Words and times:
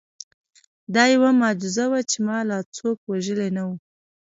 دا 0.93 1.03
یوه 1.13 1.31
معجزه 1.41 1.85
وه 1.91 2.01
چې 2.09 2.17
ما 2.27 2.37
لا 2.49 2.59
څوک 2.77 2.97
وژلي 3.09 3.49
نه 3.57 3.63
وو 3.67 3.75